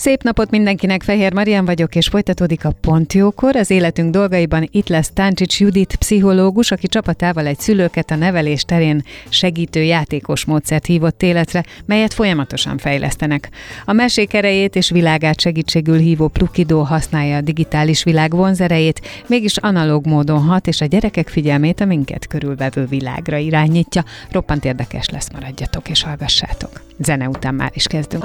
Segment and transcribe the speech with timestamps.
[0.00, 3.56] Szép napot mindenkinek, Fehér Marian vagyok, és folytatódik a Pont Jókor.
[3.56, 9.04] Az életünk dolgaiban itt lesz Táncsics Judit, pszichológus, aki csapatával egy szülőket a nevelés terén
[9.28, 13.48] segítő játékos módszert hívott életre, melyet folyamatosan fejlesztenek.
[13.84, 20.06] A mesék erejét és világát segítségül hívó Plukidó használja a digitális világ vonzerejét, mégis analóg
[20.06, 24.04] módon hat, és a gyerekek figyelmét a minket körülvevő világra irányítja.
[24.30, 26.82] Roppant érdekes lesz, maradjatok és hallgassátok.
[26.98, 28.24] Zene után már is kezdünk.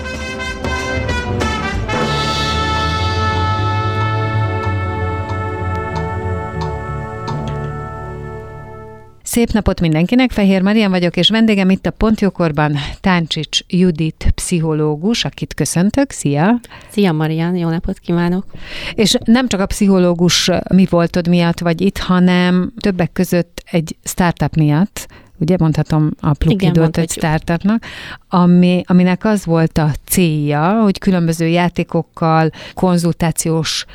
[9.31, 15.53] Szép napot mindenkinek, Fehér Marian vagyok, és vendégem itt a Pontjókorban Táncsics Judit pszichológus, akit
[15.53, 16.11] köszöntök.
[16.11, 16.59] Szia!
[16.89, 18.45] Szia Marian, jó napot kívánok!
[18.93, 24.55] És nem csak a pszichológus mi voltod miatt vagy itt, hanem többek között egy startup
[24.55, 25.07] miatt,
[25.41, 27.83] ugye mondhatom a Plukidót egy startupnak,
[28.29, 33.85] ami, aminek az volt a célja, hogy különböző játékokkal, konzultációs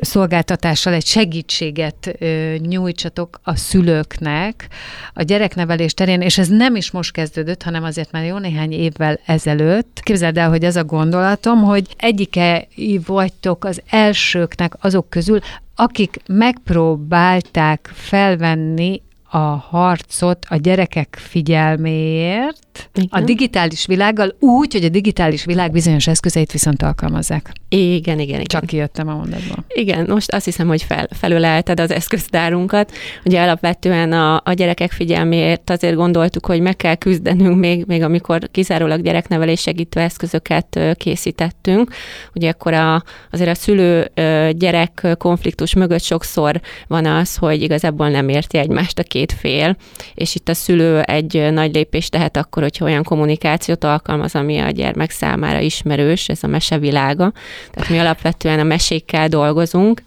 [0.00, 2.18] szolgáltatással egy segítséget
[2.58, 4.68] nyújtsatok a szülőknek
[5.14, 9.20] a gyereknevelés terén, és ez nem is most kezdődött, hanem azért már jó néhány évvel
[9.26, 10.00] ezelőtt.
[10.02, 12.68] Képzeld el, hogy az a gondolatom, hogy egyike
[13.06, 15.38] vagytok az elsőknek azok közül,
[15.74, 19.02] akik megpróbálták felvenni
[19.32, 23.08] a harcot a gyerekek figyelméért igen.
[23.10, 27.52] a digitális világgal úgy, hogy a digitális világ bizonyos eszközeit viszont alkalmazzák.
[27.68, 28.44] Igen, igen, igen.
[28.44, 29.64] Csak kijöttem a mondatból.
[29.68, 32.92] Igen, most azt hiszem, hogy fel, felülelted az eszköztárunkat.
[33.24, 38.48] Ugye alapvetően a, a gyerekek figyelméért azért gondoltuk, hogy meg kell küzdenünk még, még amikor
[38.50, 41.90] kizárólag gyereknevelés segítő eszközöket készítettünk.
[42.34, 43.02] Ugye akkor a,
[43.32, 49.19] azért a szülő-gyerek konfliktus mögött sokszor van az, hogy igazából nem érti egymást a két
[49.28, 49.76] fél,
[50.14, 54.70] és itt a szülő egy nagy lépést tehet akkor, hogyha olyan kommunikációt alkalmaz, ami a
[54.70, 57.32] gyermek számára ismerős, ez a mesevilága.
[57.70, 60.02] Tehát mi alapvetően a mesékkel dolgozunk,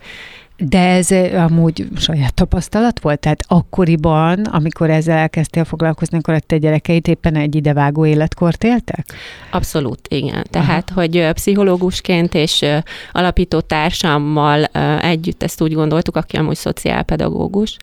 [0.70, 3.20] de ez amúgy saját tapasztalat volt?
[3.20, 9.06] Tehát akkoriban, amikor ezzel elkezdtél foglalkozni, akkor a te gyerekeit éppen egy idevágó életkort éltek?
[9.52, 10.44] Abszolút, igen.
[10.50, 11.02] Tehát, Aha.
[11.02, 12.66] hogy pszichológusként és
[13.12, 14.64] alapító társammal
[15.02, 17.78] együtt ezt úgy gondoltuk, aki amúgy szociálpedagógus,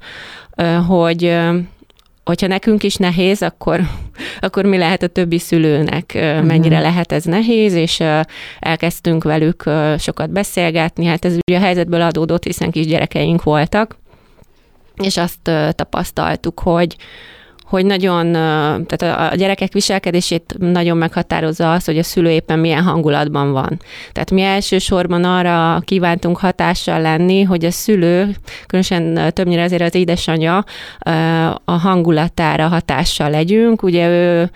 [0.87, 1.39] hogy
[2.25, 3.81] hogyha nekünk is nehéz, akkor,
[4.41, 6.81] akkor mi lehet a többi szülőnek, mennyire uh-huh.
[6.81, 8.03] lehet ez nehéz, és
[8.59, 11.05] elkezdtünk velük sokat beszélgetni.
[11.05, 13.97] Hát ez ugye a helyzetből adódott, hiszen kisgyerekeink voltak,
[14.97, 16.97] és azt tapasztaltuk, hogy,
[17.71, 18.33] hogy nagyon,
[18.87, 23.81] tehát a gyerekek viselkedését nagyon meghatározza az, hogy a szülő éppen milyen hangulatban van.
[24.13, 28.35] Tehát mi elsősorban arra kívántunk hatással lenni, hogy a szülő,
[28.67, 30.65] különösen többnyire azért az édesanyja,
[31.65, 33.83] a hangulatára hatással legyünk.
[33.83, 34.51] Ugye ő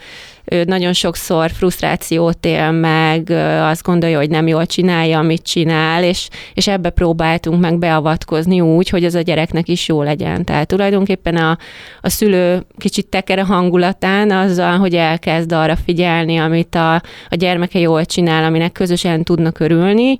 [0.45, 6.29] ő nagyon sokszor frusztrációt él meg, azt gondolja, hogy nem jól csinálja, amit csinál, és,
[6.55, 10.45] és ebbe próbáltunk meg beavatkozni úgy, hogy az a gyereknek is jó legyen.
[10.45, 11.59] Tehát tulajdonképpen a,
[12.01, 16.95] a szülő kicsit teker a hangulatán azzal, hogy elkezd arra figyelni, amit a,
[17.29, 20.19] a gyermeke jól csinál, aminek közösen tudnak örülni,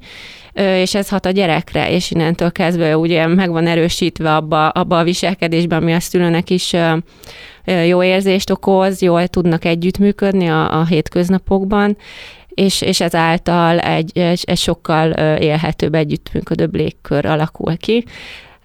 [0.55, 5.05] és ez hat a gyerekre, és innentől kezdve ugye meg van erősítve abba, abba a
[5.05, 6.73] viselkedésben, ami a szülőnek is
[7.65, 11.97] jó érzést okoz, jól tudnak együttműködni a, a hétköznapokban,
[12.49, 18.05] és, és ezáltal egy, egy, sokkal élhetőbb, együttműködőbb légkör alakul ki.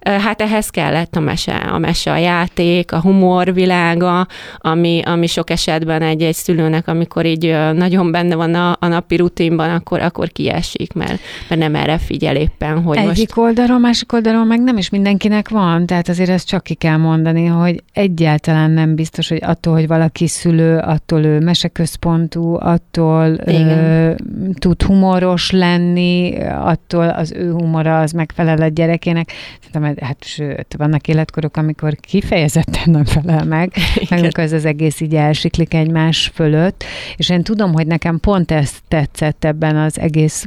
[0.00, 4.26] Hát ehhez kellett a mese, a mese, a játék, a humor világa,
[4.56, 9.70] ami, ami sok esetben egy-egy szülőnek, amikor így nagyon benne van a, a napi rutinban,
[9.70, 13.36] akkor, akkor kiesik, mert, mert nem erre figyel éppen, hogy Egyik most...
[13.36, 17.46] oldalról, másik oldalról meg nem is mindenkinek van, tehát azért ezt csak ki kell mondani,
[17.46, 24.12] hogy egyáltalán nem biztos, hogy attól, hogy valaki szülő, attól ő meseközpontú, attól ö,
[24.58, 29.32] tud humoros lenni, attól az ő humora az megfelel a gyerekének.
[29.58, 33.72] Szerintem hát sőt, vannak életkorok, amikor kifejezetten nem felel meg,
[34.08, 36.84] meg amikor ez az egész így elsiklik egymás fölött,
[37.16, 40.44] és én tudom, hogy nekem pont ezt tetszett ebben az egész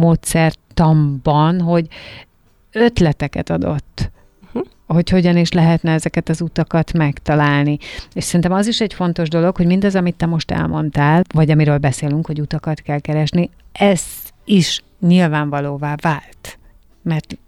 [0.00, 1.86] módszertamban, hogy
[2.72, 4.10] ötleteket adott
[4.52, 4.58] hm?
[4.86, 7.78] hogy hogyan is lehetne ezeket az utakat megtalálni.
[8.12, 11.78] És szerintem az is egy fontos dolog, hogy mindaz, amit te most elmondtál, vagy amiről
[11.78, 14.02] beszélünk, hogy utakat kell keresni, ez
[14.44, 16.58] is nyilvánvalóvá vált.
[17.02, 17.38] Mert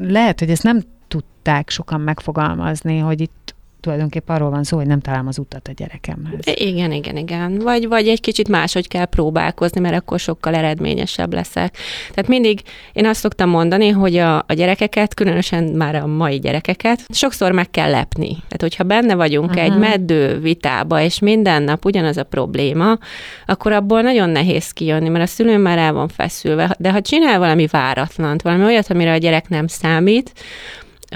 [0.00, 5.00] lehet, hogy ezt nem tudták sokan megfogalmazni, hogy itt tulajdonképpen arról van szó, hogy nem
[5.00, 6.40] találom az utat a gyerekemhez.
[6.54, 7.58] Igen, igen, igen.
[7.58, 11.76] Vagy, vagy egy kicsit máshogy kell próbálkozni, mert akkor sokkal eredményesebb leszek.
[12.14, 12.60] Tehát mindig
[12.92, 17.70] én azt szoktam mondani, hogy a, a gyerekeket, különösen már a mai gyerekeket, sokszor meg
[17.70, 18.30] kell lepni.
[18.30, 19.64] Tehát, hogyha benne vagyunk uh-huh.
[19.64, 22.98] egy meddő vitába, és minden nap ugyanaz a probléma,
[23.46, 26.76] akkor abból nagyon nehéz kijönni, mert a szülő már el van feszülve.
[26.78, 30.32] De ha csinál valami váratlant, valami olyat, amire a gyerek nem számít,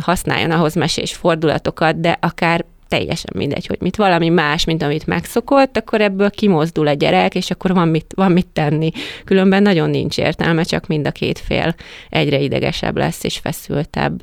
[0.00, 5.76] használjon ahhoz mesés fordulatokat, de akár teljesen mindegy, hogy mit valami más, mint amit megszokott,
[5.76, 8.90] akkor ebből kimozdul a gyerek, és akkor van mit, van mit tenni.
[9.25, 11.75] Különben nagyon nincs értelme, csak mind a két fél
[12.08, 14.22] egyre idegesebb lesz és feszültebb.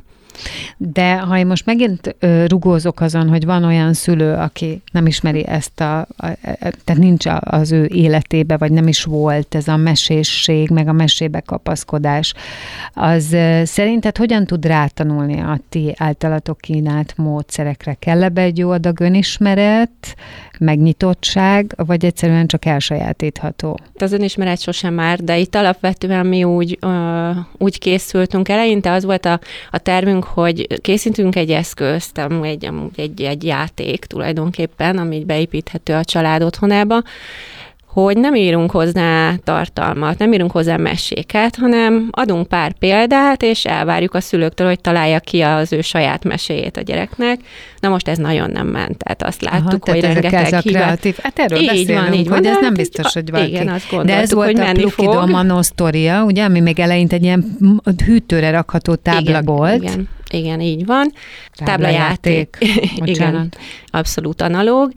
[0.78, 2.16] De ha én most megint
[2.48, 6.36] rugózok azon, hogy van olyan szülő, aki nem ismeri ezt a, a, a
[6.84, 11.40] tehát nincs az ő életébe, vagy nem is volt ez a mesésség, meg a mesébe
[11.40, 12.34] kapaszkodás,
[12.94, 17.94] az szerinted hogyan tud rátanulni a ti általatok kínált módszerekre?
[17.94, 20.16] Kell egy jó adag önismeret,
[20.60, 23.80] megnyitottság, vagy egyszerűen csak elsajátítható?
[24.00, 28.50] Az önismeret sosem már, de itt alapvetően mi úgy, ö, úgy készültünk.
[28.50, 29.40] Eleinte az volt a,
[29.72, 36.44] a tervünk, hogy készítünk egy eszközt, egy, egy, egy játék tulajdonképpen, ami beépíthető a család
[36.44, 37.02] otthonába,
[37.94, 44.14] hogy nem írunk hozzá tartalmat, nem írunk hozzá meséket, hanem adunk pár példát, és elvárjuk
[44.14, 47.40] a szülőktől, hogy találja ki az ő saját meséjét a gyereknek.
[47.80, 51.18] Na most ez nagyon nem ment, tehát azt láttuk, Aha, hogy rengeteg ez a kreatív.
[51.22, 53.50] Hát erről így beszélünk, van, így van, hogy ez nem biztos, hogy valaki.
[53.50, 57.58] Igen, azt De ez volt a Plukido Manosztoria, ugye, ami még eleinte egy ilyen
[58.06, 59.84] hűtőre rakható tábla igen, volt.
[59.84, 61.12] Igen, igen, így van.
[61.56, 62.58] Táblajáték.
[63.06, 63.52] igen,
[63.92, 64.92] abszolút analóg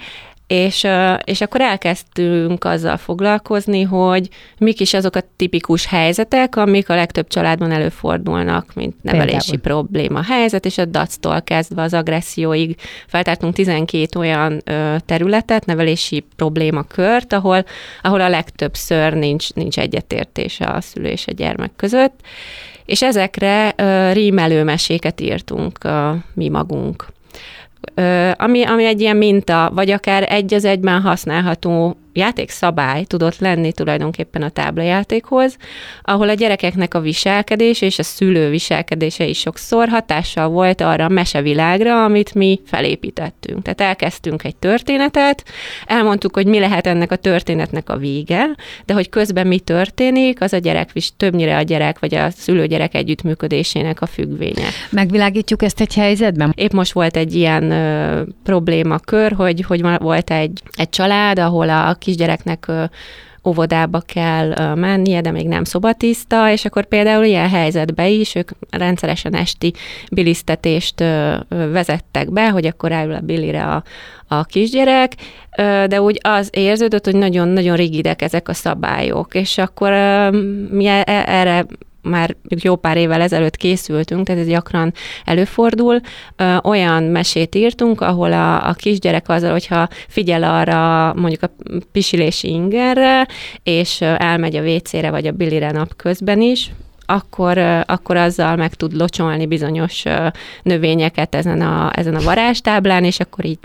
[0.47, 0.87] és,
[1.25, 4.29] és akkor elkezdtünk azzal foglalkozni, hogy
[4.59, 9.83] mik is azok a tipikus helyzetek, amik a legtöbb családban előfordulnak, mint nevelési Például.
[9.83, 12.77] probléma helyzet, és a dactól kezdve az agresszióig
[13.07, 14.63] feltártunk 12 olyan
[15.07, 17.65] területet, nevelési problémakört, ahol,
[18.03, 22.21] ahol a legtöbbször nincs, nincs egyetértés a szülő és a gyermek között,
[22.85, 23.75] és ezekre
[24.13, 25.79] rímelő meséket írtunk
[26.35, 27.15] mi magunk
[28.37, 34.43] ami, ami egy ilyen minta, vagy akár egy az egyben használható játékszabály tudott lenni tulajdonképpen
[34.43, 35.57] a táblajátékhoz,
[36.03, 41.09] ahol a gyerekeknek a viselkedés és a szülő viselkedése is sokszor hatással volt arra a
[41.09, 43.63] mesevilágra, amit mi felépítettünk.
[43.63, 45.45] Tehát elkezdtünk egy történetet,
[45.87, 50.53] elmondtuk, hogy mi lehet ennek a történetnek a vége, de hogy közben mi történik, az
[50.53, 54.69] a gyerek, többnyire a gyerek vagy a szülő-gyerek együttműködésének a függvénye.
[54.91, 56.53] Megvilágítjuk ezt egy helyzetben?
[56.57, 61.95] Épp most volt egy ilyen ö, problémakör, hogy, hogy volt egy, egy család, ahol a
[62.07, 62.71] kisgyereknek
[63.47, 69.35] óvodába kell mennie, de még nem szobatiszta, és akkor például ilyen helyzetbe is ők rendszeresen
[69.35, 69.73] esti
[70.13, 71.05] bilisztetést
[71.49, 73.83] vezettek be, hogy akkor áll a bilire a,
[74.29, 75.13] a kisgyerek,
[75.87, 79.93] de úgy az érződött, hogy nagyon-nagyon rigidek ezek a szabályok, és akkor
[80.71, 81.67] mi e, erre
[82.09, 84.93] már jó pár évvel ezelőtt készültünk, tehát ez gyakran
[85.25, 86.01] előfordul,
[86.63, 91.51] olyan mesét írtunk, ahol a, a kisgyerek azzal, hogyha figyel arra mondjuk a
[91.93, 93.27] pisilési ingerre,
[93.63, 96.71] és elmegy a WC-re vagy a bilire napközben is,
[97.07, 100.05] akkor, akkor azzal meg tud locsolni bizonyos
[100.63, 103.59] növényeket ezen a, ezen a varázstáblán, és akkor így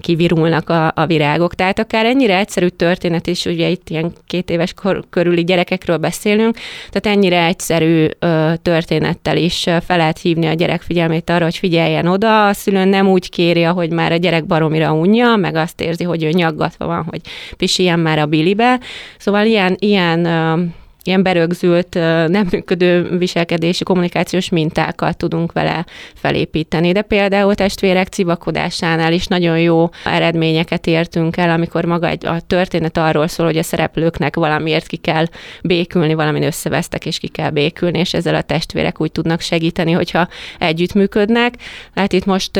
[0.00, 1.54] kivirulnak a, a virágok.
[1.54, 6.56] Tehát akár ennyire egyszerű történet is, ugye itt ilyen két éves kor, körüli gyerekekről beszélünk,
[6.90, 12.06] tehát ennyire egyszerű ö, történettel is fel lehet hívni a gyerek figyelmét arra, hogy figyeljen
[12.06, 16.04] oda, a szülő nem úgy kéri, hogy már a gyerek baromira unja, meg azt érzi,
[16.04, 17.20] hogy ő nyaggatva van, hogy
[17.56, 18.80] pisiljen már a bilibe.
[19.18, 20.60] Szóval ilyen, ilyen ö,
[21.02, 21.94] ilyen berögzült,
[22.28, 26.92] nem működő viselkedési kommunikációs mintákat tudunk vele felépíteni.
[26.92, 32.96] De például testvérek civakodásánál is nagyon jó eredményeket értünk el, amikor maga egy, a történet
[32.96, 35.24] arról szól, hogy a szereplőknek valamiért ki kell
[35.62, 40.28] békülni, valamin összevesztek, és ki kell békülni, és ezzel a testvérek úgy tudnak segíteni, hogyha
[40.58, 41.54] együttműködnek.
[41.94, 42.56] Hát itt most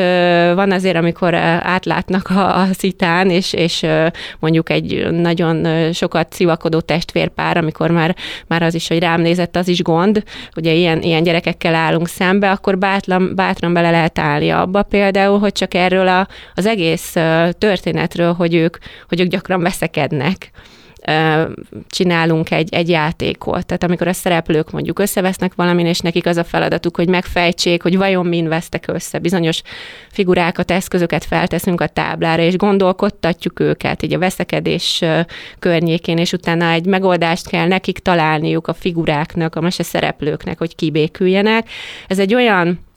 [0.54, 3.86] van azért, amikor átlátnak a, a szitán, és, és
[4.38, 8.16] mondjuk egy nagyon sokat civakodó testvérpár, amikor már
[8.46, 10.22] már az is, hogy rám nézett, az is gond,
[10.56, 15.52] ugye ilyen, ilyen gyerekekkel állunk szembe, akkor bátran, bátran bele lehet állni abba például, hogy
[15.52, 17.12] csak erről a, az egész
[17.58, 18.76] történetről, hogy ők,
[19.08, 20.50] hogy ők gyakran veszekednek,
[21.88, 23.66] csinálunk egy, egy játékot.
[23.66, 27.96] Tehát amikor a szereplők mondjuk összevesznek valamin, és nekik az a feladatuk, hogy megfejtsék, hogy
[27.96, 29.18] vajon min vesztek össze.
[29.18, 29.62] Bizonyos
[30.10, 35.02] figurákat, eszközöket felteszünk a táblára, és gondolkodtatjuk őket így a veszekedés
[35.58, 41.68] környékén, és utána egy megoldást kell nekik találniuk a figuráknak, a mese szereplőknek, hogy kibéküljenek.
[42.06, 42.88] Ez egy olyan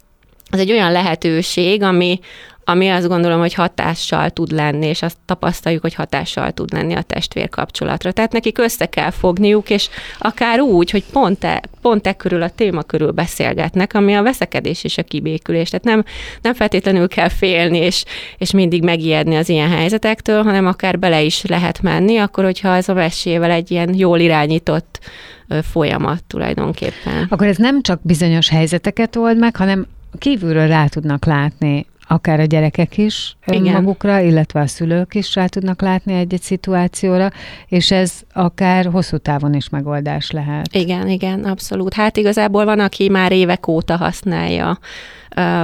[0.50, 2.19] ez egy olyan lehetőség, ami,
[2.65, 7.01] ami azt gondolom, hogy hatással tud lenni, és azt tapasztaljuk, hogy hatással tud lenni a
[7.01, 8.12] testvér kapcsolatra.
[8.12, 9.89] Tehát nekik össze kell fogniuk, és
[10.20, 14.84] akár úgy, hogy pont e, pont e körül a téma körül beszélgetnek, ami a veszekedés
[14.84, 15.70] és a kibékülés.
[15.70, 16.03] Tehát nem,
[16.41, 18.03] nem feltétlenül kell félni, és,
[18.38, 22.89] és mindig megijedni az ilyen helyzetektől, hanem akár bele is lehet menni, akkor, hogyha ez
[22.89, 25.00] a mesével egy ilyen jól irányított
[25.62, 27.27] folyamat tulajdonképpen.
[27.29, 32.43] Akkor ez nem csak bizonyos helyzeteket old meg, hanem kívülről rá tudnak látni akár a
[32.43, 33.74] gyerekek is Igen.
[33.74, 37.31] magukra, illetve a szülők is rá tudnak látni egy-egy szituációra,
[37.67, 40.75] és ez akár hosszú távon is megoldás lehet.
[40.75, 41.93] Igen, igen, abszolút.
[41.93, 44.79] Hát igazából van, aki már évek óta használja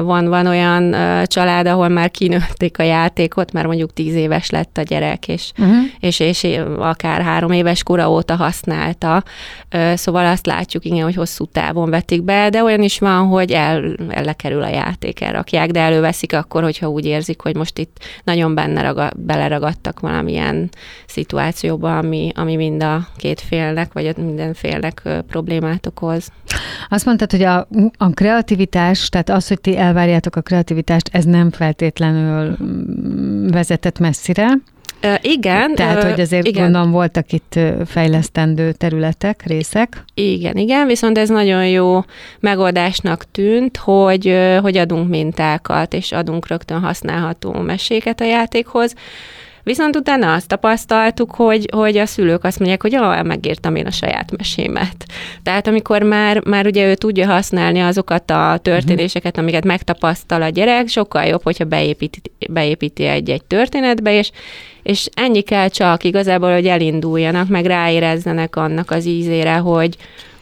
[0.02, 0.96] van, van olyan
[1.26, 5.76] család, ahol már kinőtték a játékot, mert mondjuk tíz éves lett a gyerek, és, uh-huh.
[6.00, 6.48] és, és
[6.78, 9.24] akár három éves kora óta használta.
[9.94, 13.96] Szóval azt látjuk, igen, hogy hosszú távon vetik be, de olyan is van, hogy el,
[14.08, 18.82] lekerül a játék, elrakják, de előveszik akkor, hogyha úgy érzik, hogy most itt nagyon benne
[18.82, 20.70] raga, beleragadtak valamilyen
[21.08, 26.28] szituációba, ami, ami mind a két félnek, vagy minden félnek problémát okoz.
[26.90, 31.26] Azt mondtad, hogy a, a kreativitás, tehát az, hogy hogy ti elvárjátok a kreativitást, ez
[31.26, 34.48] nem feltétlenül mm, vezetett messzire.
[35.04, 35.76] Uh, igen.
[35.76, 36.64] Tehát, hogy azért igen.
[36.64, 40.04] gondolom voltak itt fejlesztendő területek, részek.
[40.14, 42.00] Igen, igen, viszont ez nagyon jó
[42.40, 48.94] megoldásnak tűnt, hogy, hogy adunk mintákat, és adunk rögtön használható meséket a játékhoz.
[49.64, 53.92] Viszont utána azt tapasztaltuk, hogy, hogy a szülők azt mondják, hogy ah, megírtam én a
[53.92, 55.06] saját mesémet.
[55.44, 60.88] Tehát amikor már, már ugye ő tudja használni azokat a történéseket, amiket megtapasztal a gyerek,
[60.88, 64.32] sokkal jobb, hogyha beépíti, beépíti egy-egy történetbe, és,
[64.84, 69.96] és ennyi kell csak igazából, hogy elinduljanak, meg ráérezzenek annak az ízére, hogy,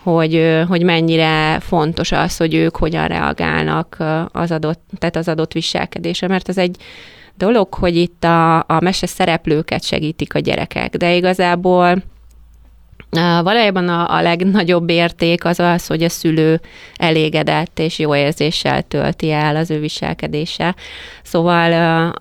[0.04, 3.98] hogy, hogy mennyire fontos az, hogy ők hogyan reagálnak
[4.32, 6.78] az adott, tehát az adott viselkedésre, mert az egy
[7.38, 12.04] dolog, hogy itt a, a mese szereplőket segítik a gyerekek, de igazából
[13.44, 16.62] Valójában a, a legnagyobb érték az az, hogy a szülő
[16.96, 20.76] elégedett és jó érzéssel tölti el az ő viselkedése.
[21.24, 22.14] Szóval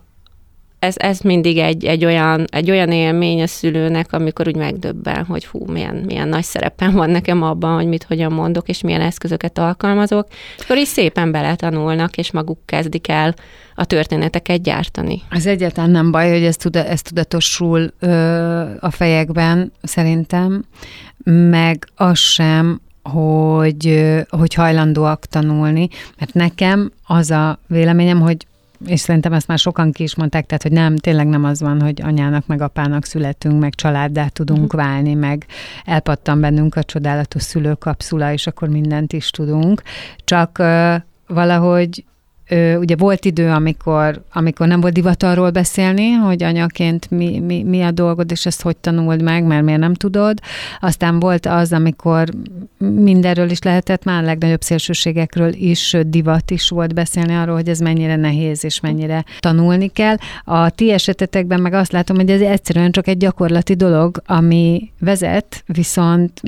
[0.86, 5.46] ez, ez mindig egy, egy, olyan, egy olyan élmény a szülőnek, amikor úgy megdöbben, hogy
[5.46, 9.58] hú, milyen, milyen nagy szerepem van nekem abban, hogy mit hogyan mondok, és milyen eszközöket
[9.58, 10.26] alkalmazok.
[10.56, 13.34] És akkor is szépen beletanulnak, és maguk kezdik el
[13.74, 15.22] a történeteket gyártani.
[15.30, 18.10] Ez egyáltalán nem baj, hogy ez, tuda, ez tudatosul ö,
[18.80, 20.64] a fejekben, szerintem,
[21.50, 25.88] meg az sem, hogy, hogy hajlandóak tanulni,
[26.18, 28.46] mert nekem az a véleményem, hogy
[28.84, 31.80] és szerintem ezt már sokan ki is mondták, tehát hogy nem, tényleg nem az van,
[31.80, 34.80] hogy anyának meg apának születünk, meg családdá tudunk uh-huh.
[34.80, 35.46] válni, meg
[35.84, 39.82] elpattan bennünk a csodálatos szülőkapszula, és akkor mindent is tudunk.
[40.24, 40.94] Csak uh,
[41.26, 42.04] valahogy
[42.78, 47.82] ugye volt idő, amikor, amikor nem volt divat arról beszélni, hogy anyaként mi, mi, mi
[47.82, 50.38] a dolgod, és ezt hogy tanuld meg, mert miért nem tudod.
[50.80, 52.28] Aztán volt az, amikor
[52.78, 57.78] mindenről is lehetett, már a legnagyobb szélsőségekről is divat is volt beszélni arról, hogy ez
[57.78, 60.16] mennyire nehéz, és mennyire tanulni kell.
[60.44, 65.62] A ti esetetekben meg azt látom, hogy ez egyszerűen csak egy gyakorlati dolog, ami vezet,
[65.66, 66.42] viszont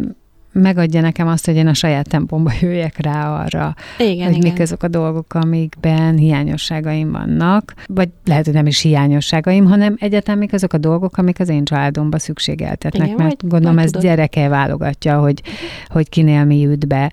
[0.60, 4.50] megadja nekem azt, hogy én a saját tempomba jöjjek rá arra, igen, hogy igen.
[4.52, 10.38] mik azok a dolgok, amikben hiányosságaim vannak, vagy lehet, hogy nem is hiányosságaim, hanem egyáltalán
[10.38, 14.48] mik azok a dolgok, amik az én családomba szükségeltetnek, igen, mert vagy, gondolom ez gyereke
[14.48, 15.42] válogatja, hogy,
[15.86, 17.12] hogy kinél mi jut be.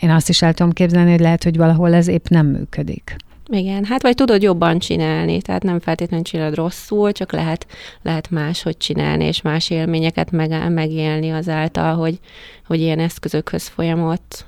[0.00, 3.16] Én azt is el tudom képzelni, hogy lehet, hogy valahol ez épp nem működik.
[3.54, 7.66] Igen, hát vagy tudod jobban csinálni, tehát nem feltétlenül csinálod rosszul, csak lehet,
[8.02, 12.18] lehet máshogy csinálni, és más élményeket meg, megélni azáltal, hogy,
[12.66, 14.44] hogy ilyen eszközökhöz folyamott.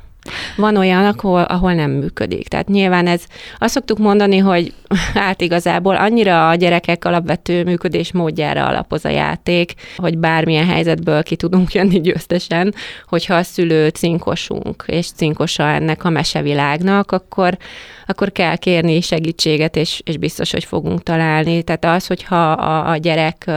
[0.56, 2.48] Van olyan, ahol, ahol nem működik.
[2.48, 3.22] Tehát nyilván ez,
[3.58, 4.72] azt szoktuk mondani, hogy
[5.14, 11.36] hát igazából annyira a gyerekek alapvető működés módjára alapoz a játék, hogy bármilyen helyzetből ki
[11.36, 12.74] tudunk jönni győztesen,
[13.08, 17.56] hogyha a szülő cinkosunk, és cinkosa ennek a mesevilágnak, akkor,
[18.06, 21.62] akkor kell kérni segítséget, és, és biztos, hogy fogunk találni.
[21.62, 23.50] Tehát az, hogyha a, a gyerek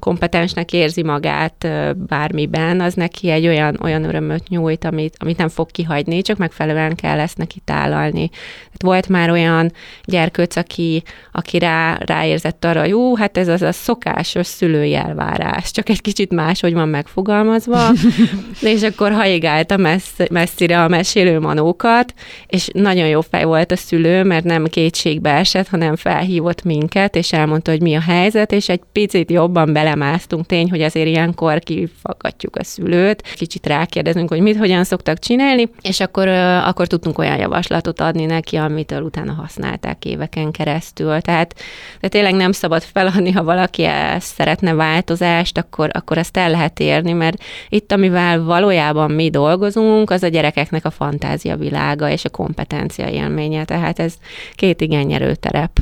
[0.00, 5.70] kompetensnek érzi magát bármiben, az neki egy olyan, olyan örömöt nyújt, amit, amit nem fog
[5.70, 8.30] kihagyni, csak megfelelően kell ezt neki tálalni.
[8.78, 9.72] Volt már olyan
[10.04, 15.88] gyerkőc, aki, aki rá, ráérzett arra, jó, hát ez az a szokásos szülői elvárás, csak
[15.88, 17.90] egy kicsit máshogy van megfogalmazva,
[18.60, 22.14] és akkor haigálta messz, messzire a mesélő manókat,
[22.46, 27.32] és nagyon jó fej volt a szülő, mert nem kétségbe esett, hanem felhívott minket, és
[27.32, 30.46] elmondta, hogy mi a helyzet, és egy picit jobban bele belemásztunk.
[30.46, 36.00] Tény, hogy azért ilyenkor kifakadjuk a szülőt, kicsit rákérdezünk, hogy mit, hogyan szoktak csinálni, és
[36.00, 41.20] akkor, akkor tudtunk olyan javaslatot adni neki, amitől utána használták éveken keresztül.
[41.20, 41.54] Tehát
[42.00, 46.80] de tényleg nem szabad feladni, ha valaki ezt szeretne változást, akkor, akkor ezt el lehet
[46.80, 52.30] érni, mert itt, amivel valójában mi dolgozunk, az a gyerekeknek a fantázia világa és a
[52.30, 53.64] kompetencia élménye.
[53.64, 54.14] Tehát ez
[54.54, 55.78] két igen nyerő terep.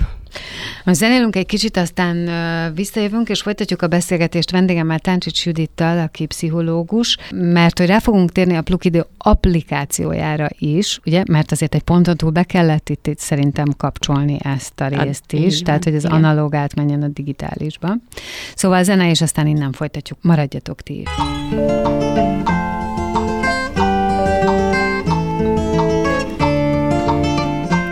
[0.84, 2.30] Most zenélünk egy kicsit, aztán
[2.74, 8.56] visszajövünk, és folytatjuk a beszélgetést vendégemmel Táncsics Judittal, aki pszichológus, mert hogy rá fogunk térni
[8.56, 13.66] a Plukidő applikációjára is, ugye, mert azért egy ponton túl be kellett itt, itt szerintem
[13.76, 16.16] kapcsolni ezt a részt a, is, tehát hogy az igen.
[16.16, 17.96] analóg átmenjen a digitálisba.
[18.54, 20.18] Szóval a zene, és aztán innen folytatjuk.
[20.22, 21.08] Maradjatok ti is.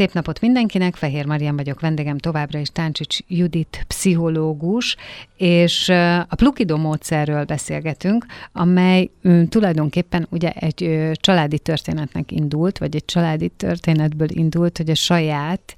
[0.00, 4.96] Szép napot mindenkinek, Fehér Marian vagyok, vendégem továbbra is Táncsics Judit pszichológus,
[5.36, 5.88] és
[6.28, 9.10] a Plukido módszerről beszélgetünk, amely
[9.48, 15.74] tulajdonképpen ugye egy családi történetnek indult, vagy egy családi történetből indult, hogy a saját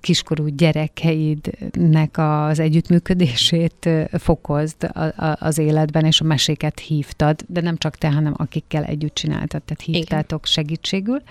[0.00, 3.88] kiskorú gyerekeidnek az együttműködését
[4.18, 4.90] fokozd
[5.38, 9.82] az életben, és a meséket hívtad, de nem csak te, hanem akikkel együtt csináltad, tehát
[9.82, 11.22] hívtátok segítségül.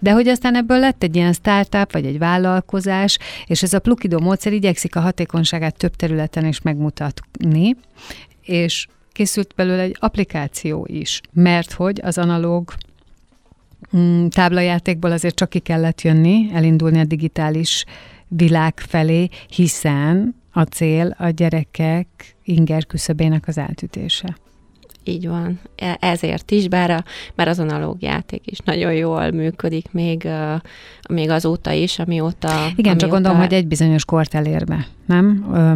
[0.00, 4.20] De hogy aztán ebből lett egy ilyen startup, vagy egy vállalkozás, és ez a Plukido
[4.20, 7.76] módszer igyekszik a hatékonyságát több területen is megmutatni,
[8.42, 12.74] és készült belőle egy applikáció is, mert hogy az analóg
[13.96, 17.84] mm, táblajátékból azért csak ki kellett jönni, elindulni a digitális
[18.28, 24.36] világ felé, hiszen a cél a gyerekek inger küszöbének az átütése.
[25.08, 25.60] Így van.
[25.76, 30.28] E, ezért is, bár, a, bár az analóg játék is nagyon jól működik, még,
[31.08, 32.48] még azóta is, amióta...
[32.48, 32.96] Igen, amióta...
[32.96, 35.26] csak gondolom, hogy egy bizonyos kort elérve, nem?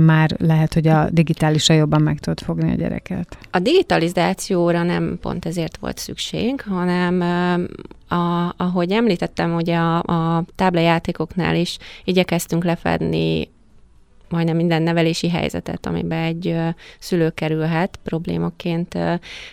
[0.04, 3.38] Már lehet, hogy a digitálisra jobban meg tudod fogni a gyereket.
[3.50, 7.20] A digitalizációra nem pont ezért volt szükség, hanem
[8.08, 13.48] a, ahogy említettem, hogy a, a táblajátékoknál is igyekeztünk lefedni
[14.30, 16.56] majdnem minden nevelési helyzetet, amiben egy
[16.98, 18.98] szülő kerülhet problémaként.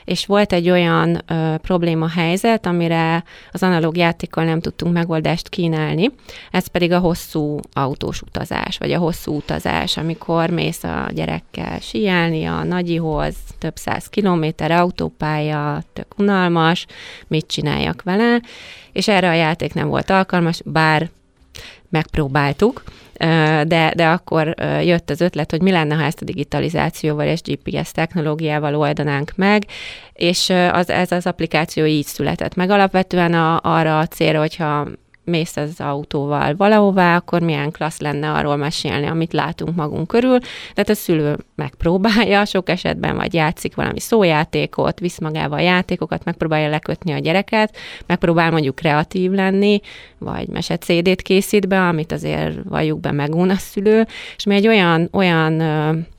[0.06, 1.24] És volt egy olyan
[1.62, 6.12] probléma helyzet, amire az analóg játékkal nem tudtunk megoldást kínálni,
[6.52, 12.46] ez pedig a hosszú autós utazás, vagy a hosszú utazás, amikor mész a gyerekkel síelni
[12.46, 16.86] a nagyihoz, több száz kilométer autópálya, tök unalmas,
[17.28, 18.42] mit csináljak vele,
[18.92, 21.10] és erre a játék nem volt alkalmas, bár
[21.90, 22.84] megpróbáltuk,
[23.64, 27.92] de, de akkor jött az ötlet, hogy mi lenne, ha ezt a digitalizációval és GPS
[27.92, 29.66] technológiával oldanánk meg,
[30.14, 32.70] és az, ez az applikáció így született meg.
[32.70, 34.88] Alapvetően a, arra a célra, hogyha
[35.28, 40.40] mész az autóval valahová, akkor milyen klassz lenne arról mesélni, amit látunk magunk körül.
[40.74, 47.12] Tehát a szülő megpróbálja, sok esetben vagy játszik valami szójátékot, visz magával játékokat, megpróbálja lekötni
[47.12, 49.80] a gyereket, megpróbál mondjuk kreatív lenni,
[50.18, 54.68] vagy meset CD-t készít be, amit azért valljuk be megún a szülő, és mi egy
[54.68, 55.62] olyan, olyan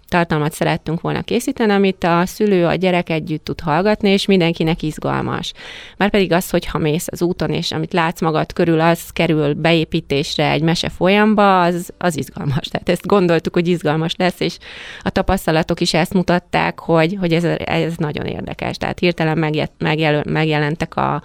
[0.08, 5.52] tartalmat szerettünk volna készíteni, amit a szülő, a gyerek együtt tud hallgatni, és mindenkinek izgalmas.
[5.96, 9.54] Már pedig az, hogy ha mész az úton, és amit látsz magad körül, az kerül
[9.54, 12.66] beépítésre egy mese folyamba, az, az izgalmas.
[12.68, 14.58] Tehát ezt gondoltuk, hogy izgalmas lesz, és
[15.02, 18.76] a tapasztalatok is ezt mutatták, hogy, hogy ez, ez nagyon érdekes.
[18.76, 19.38] Tehát hirtelen
[19.78, 21.22] megjel, megjelentek a,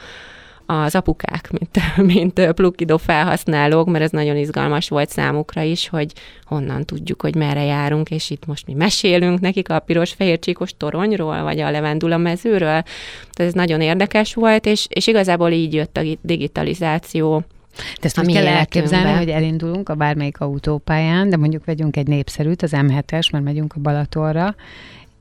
[0.66, 1.80] az apukák, mint,
[2.14, 6.12] mint plukidó felhasználók, mert ez nagyon izgalmas volt számukra is, hogy
[6.44, 11.44] honnan tudjuk, hogy merre járunk, és itt most mi mesélünk nekik a piros-fehér csíkos toronyról,
[11.44, 12.82] vagy a levendula mezőről.
[13.32, 17.44] Tehát ez nagyon érdekes volt, és, és igazából így jött a digitalizáció
[17.76, 22.62] de ezt úgy kell elképzelni, hogy elindulunk a bármelyik autópályán, de mondjuk vegyünk egy népszerűt,
[22.62, 24.56] az M7-es, mert megyünk a Balatonra,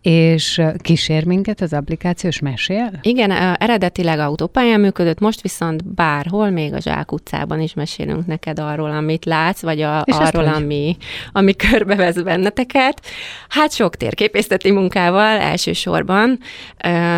[0.02, 2.90] és kísér minket az applikációs mesél?
[3.02, 8.90] Igen, eredetileg autópályán működött, most viszont bárhol, még a Zsák utcában is mesélünk neked arról,
[8.90, 10.96] amit látsz, vagy a, arról, ami,
[11.32, 13.06] ami körbevesz benneteket.
[13.48, 16.38] Hát sok térképészeti munkával elsősorban,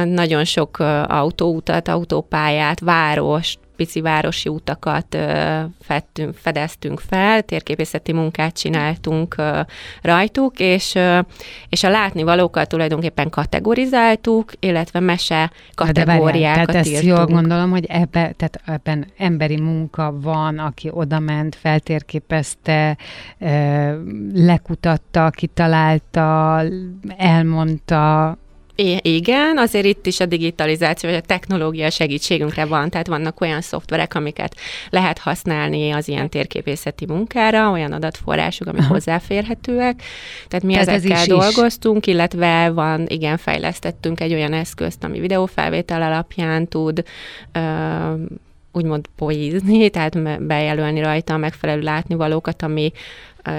[0.05, 5.17] nagyon sok autóutat, autópályát, várost, pici városi utakat
[5.81, 9.35] fettünk, fedeztünk fel, térképészeti munkát csináltunk
[10.03, 10.99] rajtuk, és,
[11.69, 17.17] és a látnivalókat tulajdonképpen kategorizáltuk, illetve mese kategóriákat Tehát ezt írtunk.
[17.17, 22.97] jól gondolom, hogy ebbe, tehát ebben emberi munka van, aki oda ment, feltérképezte,
[24.35, 26.63] lekutatta, kitalálta,
[27.17, 28.39] elmondta,
[28.77, 33.61] I- igen, azért itt is a digitalizáció vagy a technológia segítségünkre van, tehát vannak olyan
[33.61, 34.57] szoftverek, amiket
[34.91, 38.93] lehet használni az ilyen térképészeti munkára, olyan adatforrások, amik Aha.
[38.93, 40.03] hozzáférhetőek.
[40.49, 42.13] Tehát mi tehát ezekkel ez dolgoztunk, is.
[42.13, 47.05] illetve van, igen, fejlesztettünk egy olyan eszközt, ami videófelvétel alapján tud
[47.55, 48.21] uh,
[48.73, 52.93] úgymond poízni, tehát bejelölni rajta a megfelelő látnivalókat, ami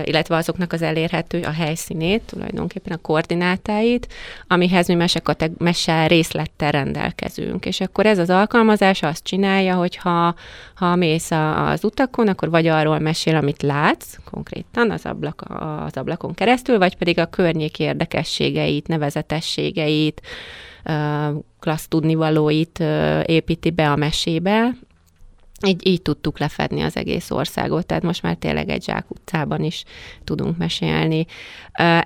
[0.04, 4.08] illetve azoknak az elérhető a helyszínét, tulajdonképpen a koordinátáit,
[4.48, 5.22] amihez mi mese,
[5.58, 7.66] mese részlettel rendelkezünk.
[7.66, 10.36] És akkor ez az alkalmazás azt csinálja, hogy ha,
[10.76, 15.44] ha mész az utakon, akkor vagy arról mesél, amit látsz, konkrétan az, ablak,
[15.86, 20.22] az ablakon keresztül, vagy pedig a környék érdekességeit, nevezetességeit,
[21.60, 22.84] klassz tudnivalóit
[23.26, 24.76] építi be a mesébe,
[25.66, 29.84] így, így tudtuk lefedni az egész országot, tehát most már tényleg egy zsák utcában is
[30.24, 31.26] tudunk mesélni.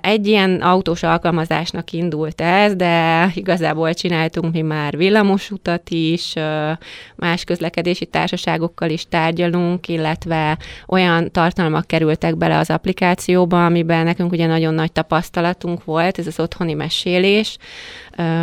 [0.00, 6.32] Egy ilyen autós alkalmazásnak indult ez, de igazából csináltunk mi már villamosutat is,
[7.16, 14.46] más közlekedési társaságokkal is tárgyalunk, illetve olyan tartalmak kerültek bele az applikációba, amiben nekünk ugye
[14.46, 17.56] nagyon nagy tapasztalatunk volt, ez az otthoni mesélés,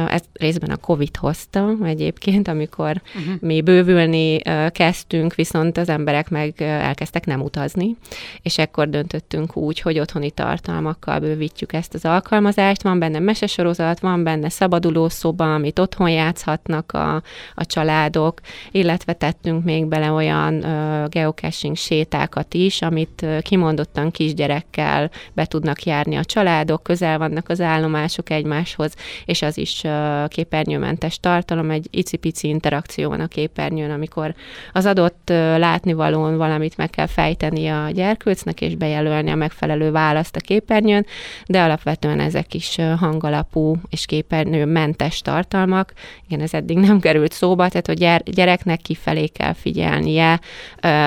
[0.09, 3.41] ez részben a Covid hozta egyébként, amikor uh-huh.
[3.41, 7.95] mi bővülni kezdtünk, viszont az emberek meg elkezdtek nem utazni,
[8.41, 12.81] és ekkor döntöttünk úgy, hogy otthoni tartalmakkal bővítjük ezt az alkalmazást.
[12.81, 17.21] Van benne mesesorozat, van benne szabaduló szoba, amit otthon játszhatnak a,
[17.55, 18.39] a családok,
[18.71, 25.83] illetve tettünk még bele olyan uh, geocaching sétákat is, amit uh, kimondottan kisgyerekkel be tudnak
[25.83, 28.93] járni a családok, közel vannak az állomások egymáshoz,
[29.25, 29.83] és az is
[30.27, 34.33] képernyőmentes tartalom, egy icipici interakció van a képernyőn, amikor
[34.73, 40.39] az adott látnivalón valamit meg kell fejteni a gyerkőcnek, és bejelölni a megfelelő választ a
[40.39, 41.05] képernyőn,
[41.47, 45.93] de alapvetően ezek is hangalapú és képernyőmentes tartalmak.
[46.27, 50.39] Igen, ez eddig nem került szóba, tehát hogy gyereknek kifelé kell figyelnie,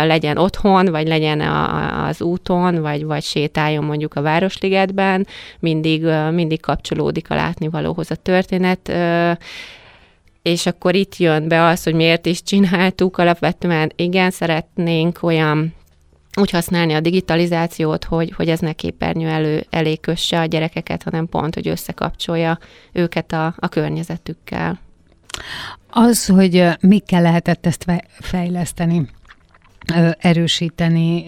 [0.05, 5.27] legyen otthon, vagy legyen az úton, vagy, vagy sétáljon mondjuk a Városligetben,
[5.59, 8.93] mindig, mindig kapcsolódik a látnivalóhoz a történet,
[10.43, 15.75] és akkor itt jön be az, hogy miért is csináltuk, alapvetően igen, szeretnénk olyan
[16.37, 21.29] úgy használni a digitalizációt, hogy, hogy ez ne képernyő elő, elé kösse a gyerekeket, hanem
[21.29, 22.59] pont, hogy összekapcsolja
[22.93, 24.79] őket a, a környezetükkel.
[25.91, 27.85] Az, hogy mikkel lehetett ezt
[28.21, 29.09] fejleszteni?
[30.19, 31.25] erősíteni,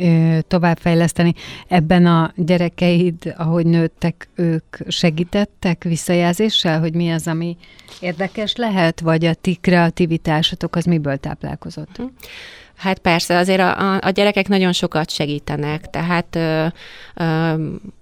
[0.48, 1.34] továbbfejleszteni.
[1.68, 7.56] Ebben a gyerekeid, ahogy nőttek, ők segítettek visszajelzéssel, hogy mi az, ami
[8.00, 12.00] érdekes lehet, vagy a ti kreativitásotok az miből táplálkozott?
[12.82, 16.66] Hát persze, azért a, a gyerekek nagyon sokat segítenek, tehát ö,
[17.14, 17.54] ö,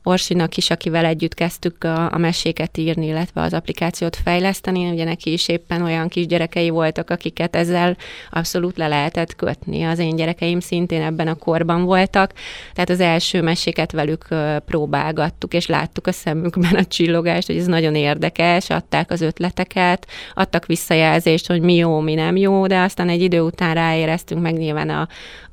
[0.03, 5.33] Orsinak is, akivel együtt kezdtük a, a meséket írni, illetve az applikációt fejleszteni, ugye neki
[5.33, 7.97] is éppen olyan kis gyerekei voltak, akiket ezzel
[8.31, 9.83] abszolút le lehetett kötni.
[9.83, 12.33] Az én gyerekeim szintén ebben a korban voltak,
[12.73, 14.27] tehát az első meséket velük
[14.67, 20.67] próbálgattuk, és láttuk a szemükben a csillogást, hogy ez nagyon érdekes, adták az ötleteket, adtak
[20.67, 24.91] visszajelzést, hogy mi jó, mi nem jó, de aztán egy idő után ráéreztünk, meg nyilván
[24.91, 25.09] a,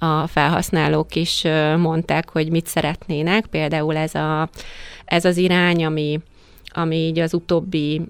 [0.06, 1.44] a felhasználók is
[1.78, 4.50] mondták, hogy mit szeretnének, például ez a
[5.06, 6.20] ez az irány, ami
[6.78, 8.02] ami így az utóbbi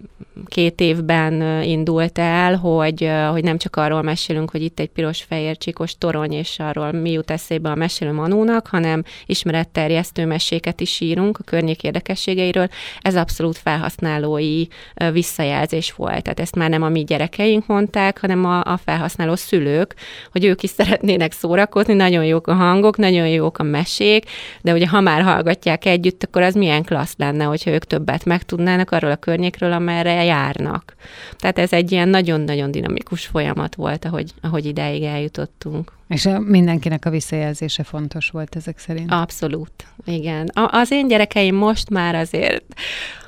[0.46, 5.98] két évben indult el, hogy, hogy nem csak arról mesélünk, hogy itt egy piros-fehér csíkos
[5.98, 11.44] torony, és arról mi jut eszébe a mesélő Manónak, hanem ismeretterjesztő meséket is írunk a
[11.44, 12.68] környék érdekességeiről.
[13.02, 14.66] Ez abszolút felhasználói
[15.12, 16.24] visszajelzés volt.
[16.24, 19.96] Tehát ezt már nem a mi gyerekeink mondták, hanem a, a felhasználó szülők,
[20.32, 24.26] hogy ők is szeretnének szórakozni, nagyon jók a hangok, nagyon jók a mesék,
[24.62, 28.26] de ugye ha már hallgatják együtt, akkor az milyen klassz lenne, hogyha ők többet
[28.58, 30.96] megtudnának arról a környékről, amerre járnak.
[31.38, 35.92] Tehát ez egy ilyen nagyon-nagyon dinamikus folyamat volt, ahogy, ahogy ideig eljutottunk.
[36.08, 39.12] És a, mindenkinek a visszajelzése fontos volt ezek szerint?
[39.12, 39.72] Abszolút,
[40.06, 40.48] igen.
[40.48, 42.64] A, az én gyerekeim most már azért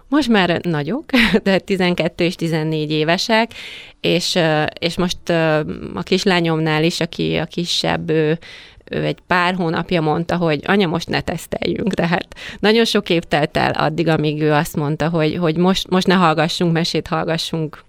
[0.07, 1.05] most már nagyok,
[1.43, 3.51] de 12 és 14 évesek,
[4.01, 4.37] és,
[4.79, 5.29] és most
[5.93, 8.39] a kislányomnál is, aki a kisebb, ő,
[8.89, 11.93] ő egy pár hónapja mondta, hogy anya, most ne teszteljünk.
[11.93, 16.07] Tehát nagyon sok év telt el addig, amíg ő azt mondta, hogy, hogy most, most
[16.07, 17.83] ne hallgassunk mesét, hallgassunk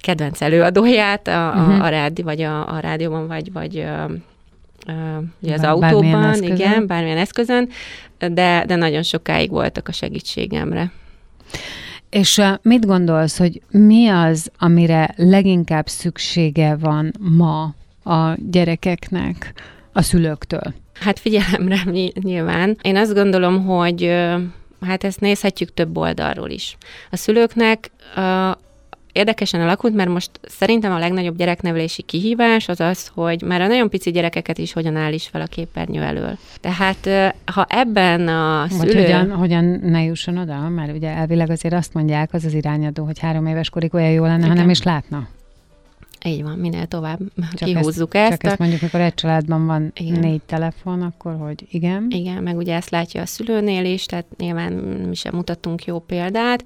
[0.00, 1.80] kedvenc előadóját a, uh-huh.
[1.80, 3.86] a, a rádi, vagy a, a rádióban, vagy, vagy
[5.40, 7.68] ugye az autóban, igen, bármilyen eszközön,
[8.18, 10.92] de, de nagyon sokáig voltak a segítségemre.
[12.10, 17.74] És mit gondolsz, hogy mi az, amire leginkább szüksége van ma
[18.04, 19.52] a gyerekeknek
[19.96, 20.74] a szülőktől?
[21.00, 21.82] Hát figyelemre
[22.22, 22.76] nyilván.
[22.82, 24.02] Én azt gondolom, hogy
[24.80, 26.76] hát ezt nézhetjük több oldalról is.
[27.10, 27.90] A szülőknek
[29.12, 33.90] érdekesen alakult, mert most szerintem a legnagyobb gyereknevelési kihívás az az, hogy már a nagyon
[33.90, 36.38] pici gyerekeket is hogyan állís fel a képernyő elől.
[36.60, 38.92] Tehát ha ebben a szülő...
[38.92, 43.04] Vagy hogyan, hogyan ne jusson oda, mert ugye elvileg azért azt mondják, az az irányadó,
[43.04, 44.48] hogy három éves korig olyan jó lenne, Igen.
[44.48, 45.28] ha nem is látna.
[46.26, 47.18] Így van, minél tovább
[47.52, 48.32] csak kihúzzuk ezt.
[48.32, 48.40] ezt.
[48.40, 50.20] Csak ezt mondjuk, amikor egy családban van igen.
[50.20, 52.06] négy telefon, akkor hogy igen.
[52.10, 54.72] Igen, meg ugye ezt látja a szülőnél is, tehát nyilván
[55.08, 56.64] mi sem mutattunk jó példát,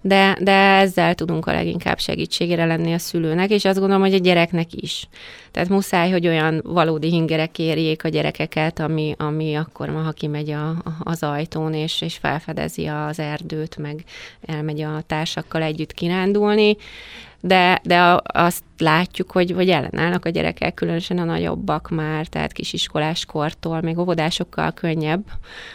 [0.00, 4.18] de, de ezzel tudunk a leginkább segítségére lenni a szülőnek, és azt gondolom, hogy a
[4.18, 5.08] gyereknek is.
[5.50, 10.82] Tehát muszáj, hogy olyan valódi hingerek érjék a gyerekeket, ami, ami akkor, ha kimegy a,
[11.02, 14.04] az ajtón, és, és felfedezi az erdőt, meg
[14.46, 16.76] elmegy a társakkal együtt kirándulni,
[17.44, 23.80] de, de azt látjuk, hogy, hogy ellenállnak a gyerekek, különösen a nagyobbak már, tehát kisiskoláskortól,
[23.80, 25.24] még óvodásokkal könnyebb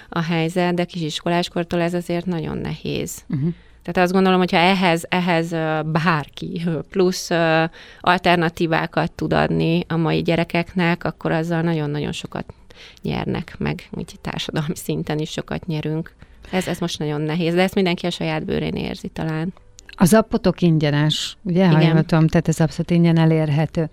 [0.09, 3.23] a helyzet, de kisiskoláskortól ez azért nagyon nehéz.
[3.29, 3.53] Uh-huh.
[3.83, 5.49] Tehát azt gondolom, hogyha ehhez, ehhez
[5.85, 7.29] bárki plusz
[7.99, 12.53] alternatívákat tud adni a mai gyerekeknek, akkor azzal nagyon-nagyon sokat
[13.01, 16.13] nyernek, meg úgy társadalmi szinten is sokat nyerünk.
[16.51, 19.53] Ez, ez most nagyon nehéz, de ezt mindenki a saját bőrén érzi talán.
[19.99, 21.65] Az appotok ingyenes, ugye?
[21.65, 21.81] Igen.
[21.81, 23.89] Hallgatom, tehát ez abszolút ingyen elérhető.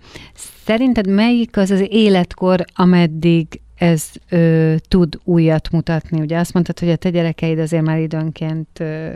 [0.65, 6.21] Szerinted melyik az az életkor, ameddig ez ö, tud újat mutatni.
[6.21, 9.09] Ugye azt mondtad, hogy a te gyerekeid azért már időnként ö,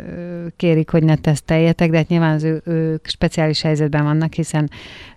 [0.56, 4.70] kérik, hogy ne teszteljetek, de hát nyilván az ő, ők speciális helyzetben vannak, hiszen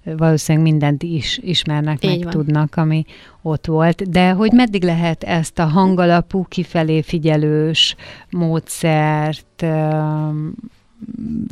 [0.04, 2.32] valószínűleg mindent is ismernek, Így meg van.
[2.32, 3.04] tudnak, ami
[3.42, 4.10] ott volt.
[4.10, 7.96] De hogy meddig lehet ezt a hangalapú, kifelé figyelős
[8.30, 9.98] módszert ö,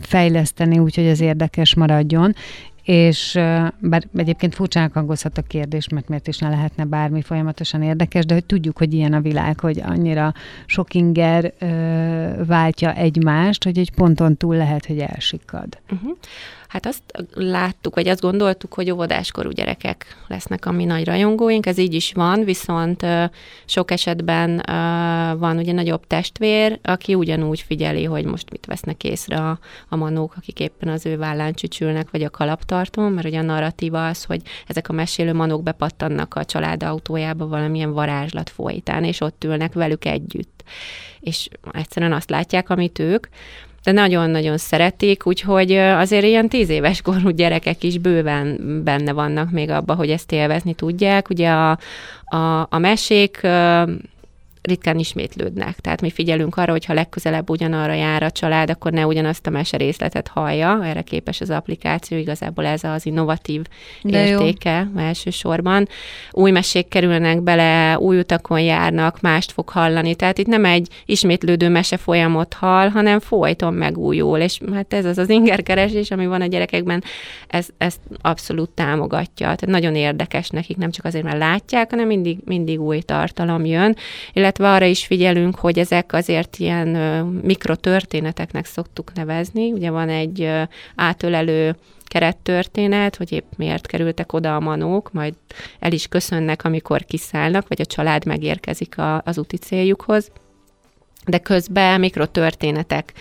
[0.00, 2.34] fejleszteni, úgyhogy az érdekes maradjon,
[2.84, 3.32] és
[3.78, 8.34] bár egyébként furcsának hangozhat a kérdés, mert miért is ne lehetne bármi folyamatosan érdekes, de
[8.34, 10.32] hogy tudjuk, hogy ilyen a világ, hogy annyira
[10.66, 15.78] sok inger ö, váltja egymást, hogy egy ponton túl lehet, hogy elsikad.
[15.92, 16.16] Uh-huh.
[16.70, 17.02] Hát azt
[17.34, 22.12] láttuk, vagy azt gondoltuk, hogy óvodáskorú gyerekek lesznek a mi nagy rajongóink, ez így is
[22.12, 23.06] van, viszont
[23.64, 24.62] sok esetben
[25.38, 30.34] van ugye nagyobb testvér, aki ugyanúgy figyeli, hogy most mit vesznek észre a, a manók,
[30.36, 34.42] akik éppen az ő vállán csücsülnek, vagy a kalaptartón, mert ugye a narratíva az, hogy
[34.66, 40.04] ezek a mesélő manók bepattannak a család autójába valamilyen varázslat folytán, és ott ülnek velük
[40.04, 40.62] együtt.
[41.20, 43.26] És egyszerűen azt látják, amit ők,
[43.82, 49.70] de nagyon-nagyon szeretik, úgyhogy azért ilyen tíz éves korú gyerekek is bőven benne vannak még
[49.70, 51.28] abba, hogy ezt élvezni tudják.
[51.28, 51.78] Ugye a,
[52.24, 53.40] a, a mesék
[54.62, 55.80] ritkán ismétlődnek.
[55.80, 59.50] Tehát mi figyelünk arra, hogy ha legközelebb ugyanarra jár a család, akkor ne ugyanazt a
[59.50, 60.84] mese részletet hallja.
[60.84, 63.62] Erre képes az applikáció, igazából ez az innovatív
[64.02, 65.00] De értéke jó.
[65.00, 65.88] elsősorban.
[66.30, 70.14] Új mesék kerülnek bele, új utakon járnak, mást fog hallani.
[70.14, 74.38] Tehát itt nem egy ismétlődő mese folyamot hall, hanem folyton megújul.
[74.38, 77.04] És hát ez az az ingerkeresés, ami van a gyerekekben,
[77.48, 79.44] ez, ezt abszolút támogatja.
[79.44, 83.96] Tehát nagyon érdekes nekik, nem csak azért, mert látják, hanem mindig, mindig új tartalom jön,
[84.32, 86.88] illetve illetve arra is figyelünk, hogy ezek azért ilyen
[87.42, 89.72] mikrotörténeteknek szoktuk nevezni.
[89.72, 90.50] Ugye van egy
[90.94, 95.34] átölelő kerettörténet, hogy épp miért kerültek oda a manók, majd
[95.78, 100.30] el is köszönnek, amikor kiszállnak, vagy a család megérkezik a, az úti céljukhoz.
[101.26, 103.12] De közben mikrotörténetek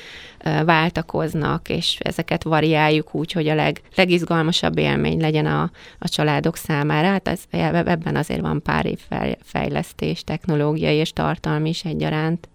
[0.65, 7.07] váltakoznak, és ezeket variáljuk úgy, hogy a leg, legizgalmasabb élmény legyen a, a családok számára.
[7.07, 8.99] Hát ez, ebben azért van pár év
[9.43, 12.47] fejlesztés, technológiai és tartalmi is egyaránt.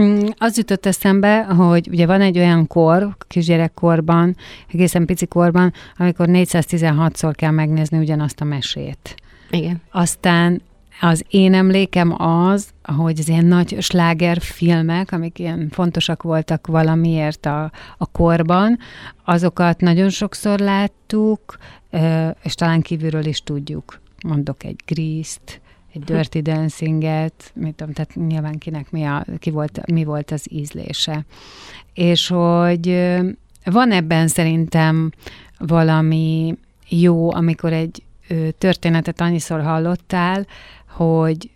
[0.00, 4.36] Mm, az jutott eszembe, hogy ugye van egy olyan kor, kisgyerekkorban,
[4.72, 9.14] egészen pici korban, amikor 416-szor kell megnézni ugyanazt a mesét.
[9.50, 9.82] Igen.
[9.90, 10.62] Aztán
[11.00, 17.70] az én emlékem az, hogy az ilyen nagy slágerfilmek, amik ilyen fontosak voltak valamiért a,
[17.98, 18.78] a korban,
[19.24, 21.56] azokat nagyon sokszor láttuk,
[22.42, 24.00] és talán kívülről is tudjuk.
[24.26, 25.60] Mondok egy Grízt,
[25.92, 30.46] egy Dirty Dancing-et, mit tudom, tehát nyilván kinek mi, a, ki volt, mi volt az
[30.50, 31.24] ízlése.
[31.94, 33.10] És hogy
[33.64, 35.10] van ebben szerintem
[35.58, 38.02] valami jó, amikor egy
[38.58, 40.46] történetet annyiszor hallottál,
[40.96, 41.50] hogy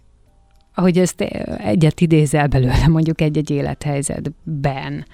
[0.75, 1.21] hogy ezt
[1.59, 5.07] egyet idézel belőle mondjuk egy-egy élethelyzetben.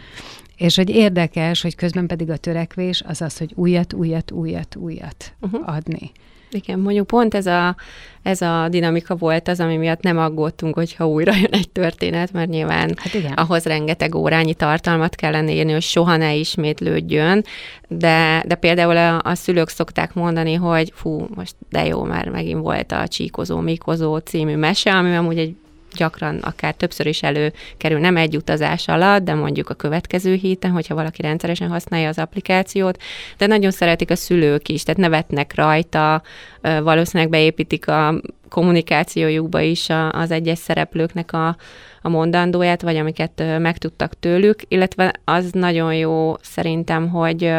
[0.57, 5.35] És hogy érdekes, hogy közben pedig a törekvés az az, hogy újat, újat, újat, újat
[5.41, 5.69] uh-huh.
[5.75, 6.13] adni.
[6.55, 7.77] Igen, mondjuk pont ez a,
[8.23, 12.49] ez a dinamika volt az, ami miatt nem aggódtunk, hogyha újra jön egy történet, mert
[12.49, 13.33] nyilván hát igen.
[13.33, 17.45] ahhoz rengeteg órányi tartalmat kellene írni, hogy soha ne ismétlődjön,
[17.89, 22.61] de, de például a, a szülők szokták mondani, hogy fú, most de jó, már megint
[22.61, 25.57] volt a Csíkozó Mikozó című mese, ami amúgy egy
[25.97, 30.95] gyakran akár többször is előkerül, nem egy utazás alatt, de mondjuk a következő héten, hogyha
[30.95, 33.03] valaki rendszeresen használja az applikációt,
[33.39, 36.23] de nagyon szeretik a szülők is, tehát nevetnek rajta,
[36.61, 41.57] valószínűleg beépítik a kommunikációjukba is az egyes szereplőknek a,
[42.03, 47.53] a mondandóját, vagy amiket megtudtak tőlük, illetve az nagyon jó szerintem, hogy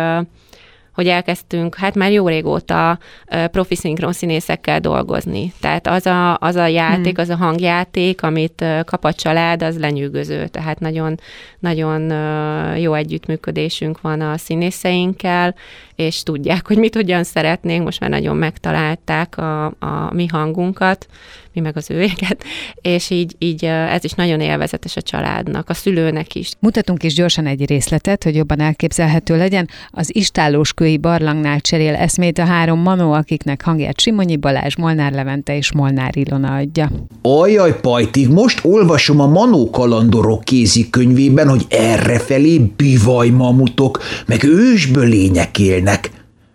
[0.95, 2.99] hogy elkezdtünk, hát már jó régóta
[3.51, 5.53] profi szinkron színészekkel dolgozni.
[5.59, 7.23] Tehát az a, az a játék, hmm.
[7.23, 10.47] az a hangjáték, amit kap a család, az lenyűgöző.
[10.47, 11.19] Tehát nagyon,
[11.59, 12.13] nagyon
[12.77, 15.55] jó együttműködésünk van a színészeinkkel,
[15.95, 21.07] és tudják, hogy mit hogyan szeretnénk, most már nagyon megtalálták a, a mi hangunkat,
[21.55, 22.43] mi meg az őket,
[22.81, 26.51] és így, így ez is nagyon élvezetes a családnak, a szülőnek is.
[26.59, 29.69] Mutatunk is gyorsan egy részletet, hogy jobban elképzelhető legyen.
[29.89, 35.57] Az Istállós kői barlangnál cserél eszmét a három manó, akiknek hangját Simonyi Balázs, Molnár Levente
[35.57, 36.91] és Molnár Ilona adja.
[37.21, 45.84] Ajaj, Pajtik, most olvasom a Manó kalandorok kézikönyvében, hogy errefelé bivaj mamutok, meg ősbölények élnek.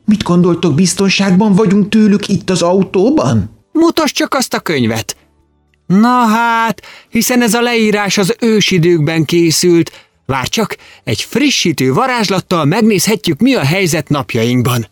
[0.04, 3.50] Mit gondoltok, biztonságban vagyunk tőlük itt az autóban?
[3.72, 5.16] Mutasd csak azt a könyvet!
[5.86, 9.90] Na hát, hiszen ez a leírás az ősidőkben készült.
[10.26, 14.86] Vár csak, egy frissítő varázslattal megnézhetjük, mi a helyzet napjainkban.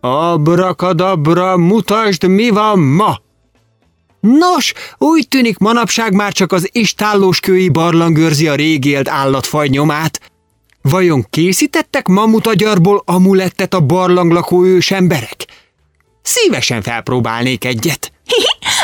[0.00, 3.20] Abrakadabra, mutasd, mi van ma!
[4.20, 10.20] Nos, úgy tűnik manapság már csak az istállóskői barlang őrzi a régélt állatfaj nyomát.
[10.82, 15.46] Vajon készítettek mamutagyarból amulettet a barlang lakó ős emberek?
[16.22, 18.12] Szívesen felpróbálnék egyet.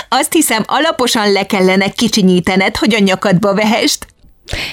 [0.09, 4.07] Azt hiszem, alaposan le kellene kicsinyítened, hogy a nyakadba vehest.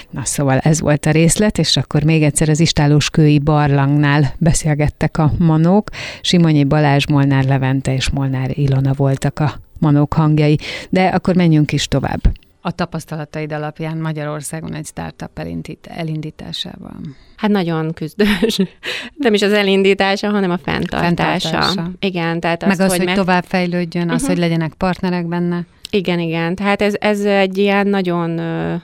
[0.09, 5.17] Na szóval ez volt a részlet, és akkor még egyszer az Istálós kői barlangnál beszélgettek
[5.17, 5.89] a manók.
[6.21, 10.59] Simonyi Balázs, Molnár Levente és Molnár Ilona voltak a manók hangjai.
[10.89, 12.21] De akkor menjünk is tovább.
[12.61, 15.39] A tapasztalataid alapján Magyarországon egy startup
[15.83, 16.99] elindításával.
[17.35, 18.57] Hát nagyon küzdős.
[19.17, 21.49] Nem is az elindítása, hanem a fenntartása.
[21.49, 21.91] fenntartása.
[21.99, 23.15] Igen, tehát az, Meg az, hogy, hogy meg...
[23.15, 24.29] tovább fejlődjön, az, uh-huh.
[24.29, 25.65] hogy legyenek partnerek benne.
[25.89, 26.55] Igen, igen.
[26.55, 28.75] Tehát ez, ez egy ilyen nagyon ö,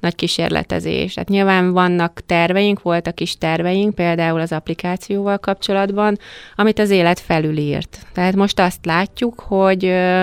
[0.00, 1.14] nagy kísérletezés.
[1.14, 6.18] Tehát nyilván vannak terveink, voltak is terveink, például az applikációval kapcsolatban,
[6.56, 7.98] amit az élet felülírt.
[8.12, 10.22] Tehát most azt látjuk, hogy ö,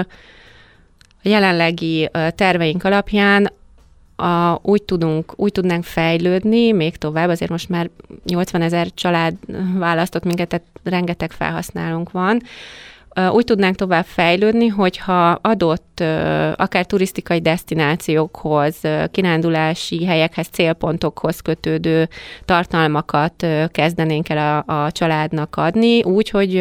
[1.24, 3.52] a jelenlegi terveink alapján
[4.16, 7.90] a, úgy, tudunk, úgy tudnánk fejlődni még tovább, azért most már
[8.26, 9.34] 80 ezer család
[9.78, 12.42] választott minket, tehát rengeteg felhasználónk van,
[13.32, 15.87] úgy tudnánk tovább fejlődni, hogyha adott
[16.56, 18.82] akár turisztikai destinációkhoz,
[19.12, 22.10] kirándulási helyekhez, célpontokhoz kötődő
[22.46, 26.56] tartalmakat kezdenénk el a, a családnak adni, úgy, hogy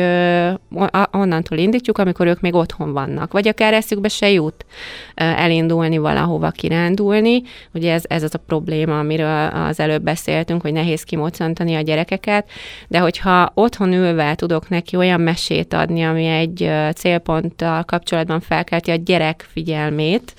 [1.12, 4.66] onnantól indítjuk, amikor ők még otthon vannak, vagy akár eszükbe se jut
[5.14, 7.42] elindulni valahova kirándulni.
[7.74, 12.50] Ugye ez, ez az a probléma, amiről az előbb beszéltünk, hogy nehéz kimocantani a gyerekeket,
[12.88, 18.94] de hogyha otthon ülve tudok neki olyan mesét adni, ami egy célponttal kapcsolatban felkelti a
[18.94, 20.34] gyerek gyerek figyelmét,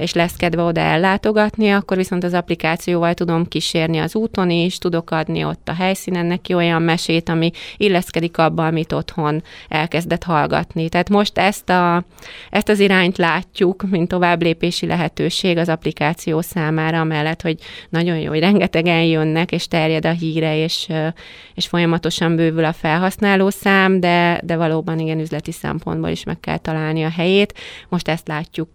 [0.00, 5.10] és lesz kedve oda ellátogatni, akkor viszont az applikációval tudom kísérni az úton is, tudok
[5.10, 10.88] adni ott a helyszínen neki olyan mesét, ami illeszkedik abba, amit otthon elkezdett hallgatni.
[10.88, 12.04] Tehát most ezt, a,
[12.50, 17.58] ezt az irányt látjuk, mint tovább lépési lehetőség az applikáció számára, mellett, hogy
[17.88, 20.88] nagyon jó, hogy rengetegen jönnek, és terjed a híre, és,
[21.54, 26.58] és folyamatosan bővül a felhasználó szám, de, de valóban igen üzleti szempontból is meg kell
[26.58, 27.54] találni a helyét.
[27.88, 28.68] Most ezt látjuk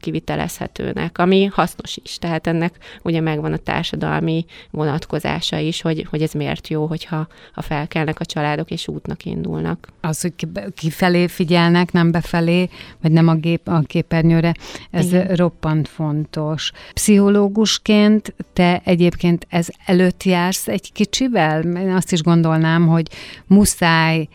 [0.92, 2.18] kivitelezhetőnek, ami hasznos is.
[2.18, 2.74] Tehát ennek
[3.04, 8.26] ugye megvan a társadalmi vonatkozása is, hogy, hogy ez miért jó, hogyha ha felkelnek a
[8.26, 9.88] családok és útnak indulnak.
[10.02, 10.34] Az, hogy
[10.76, 12.70] kifelé figyelnek, nem befelé,
[13.02, 14.54] vagy nem a, gép, a képernyőre,
[14.92, 15.36] ez Igen.
[15.36, 16.72] roppant fontos.
[16.94, 21.62] Pszichológusként te egyébként ez előtt jársz egy kicsivel?
[21.62, 23.08] Én azt is gondolnám, hogy
[23.48, 24.28] muszáj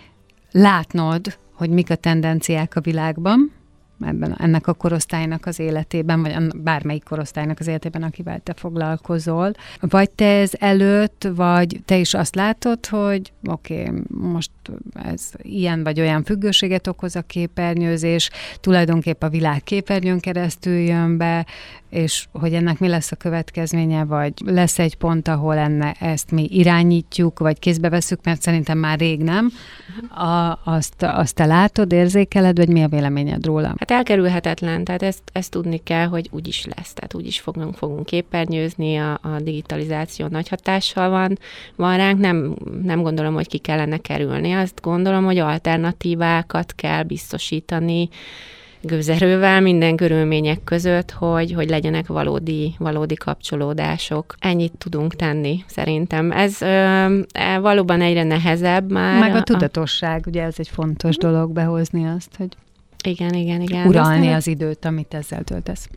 [0.50, 3.55] látnod, hogy mik a tendenciák a világban,
[4.00, 9.52] ebben, ennek a korosztálynak az életében, vagy bármelyik korosztálynak az életében, akivel te foglalkozol.
[9.80, 14.50] Vagy te ez előtt, vagy te is azt látod, hogy oké, okay, most
[15.04, 18.30] ez ilyen vagy olyan függőséget okoz a képernyőzés,
[18.60, 21.46] tulajdonképp a világ képernyőn keresztül jön be,
[21.96, 26.48] és hogy ennek mi lesz a következménye, vagy lesz egy pont, ahol enne ezt mi
[26.50, 29.50] irányítjuk, vagy kézbe veszük, mert szerintem már rég nem.
[30.10, 33.66] A, azt, azt te látod, érzékeled, vagy mi a véleményed róla?
[33.66, 37.74] Hát elkerülhetetlen, tehát ezt, ezt tudni kell, hogy úgy is lesz, tehát úgy is fogunk,
[37.74, 41.38] fogunk képernyőzni, a, a digitalizáció nagy hatással van,
[41.76, 48.08] van ránk, nem, nem gondolom, hogy ki kellene kerülni, azt gondolom, hogy alternatívákat kell biztosítani,
[48.86, 54.34] gőzerővel minden körülmények között, hogy, hogy legyenek valódi, valódi kapcsolódások.
[54.38, 56.32] Ennyit tudunk tenni, szerintem.
[56.32, 56.66] Ez ö,
[57.32, 59.20] e, valóban egyre nehezebb már.
[59.20, 60.28] Meg a tudatosság, a...
[60.28, 62.48] ugye ez egy fontos dolog behozni azt, hogy
[63.04, 63.86] igen, igen, igen.
[63.86, 65.88] Uralni az időt, amit ezzel töltesz.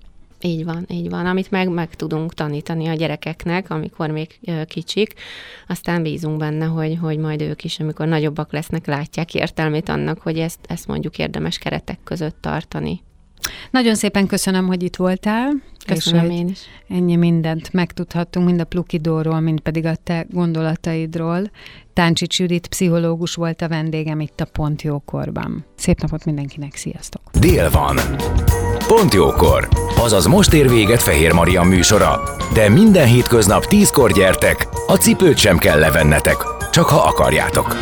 [0.41, 1.25] Így van, így van.
[1.25, 5.13] Amit meg, meg tudunk tanítani a gyerekeknek, amikor még kicsik,
[5.67, 10.39] aztán bízunk benne, hogy, hogy majd ők is, amikor nagyobbak lesznek, látják értelmét annak, hogy
[10.39, 13.01] ezt, ezt mondjuk érdemes keretek között tartani.
[13.71, 15.51] Nagyon szépen köszönöm, hogy itt voltál.
[15.85, 16.59] Köszönöm és én is.
[16.89, 21.51] Ennyi mindent megtudhattunk, mind a Plukidóról, mind pedig a te gondolataidról.
[21.99, 25.65] Táncsics Judit pszichológus volt a vendégem itt a Pont Jókorban.
[25.75, 27.21] Szép napot mindenkinek, sziasztok!
[27.39, 27.95] Dél van.
[28.87, 29.67] Pont Jókor.
[29.97, 32.19] Azaz most ér véget Fehér Maria műsora.
[32.53, 36.37] De minden hétköznap tízkor gyertek, a cipőt sem kell levennetek,
[36.71, 37.75] csak ha akarjátok.